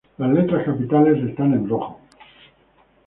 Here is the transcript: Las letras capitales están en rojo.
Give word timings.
Las 0.17 0.31
letras 0.33 0.65
capitales 0.65 1.19
están 1.23 1.53
en 1.53 1.69
rojo. 1.69 1.99